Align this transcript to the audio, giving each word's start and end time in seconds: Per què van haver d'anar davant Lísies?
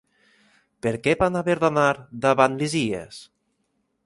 Per 0.85 0.93
què 1.03 1.13
van 1.19 1.37
haver 1.41 1.57
d'anar 1.65 1.87
davant 2.27 2.61
Lísies? 2.63 3.25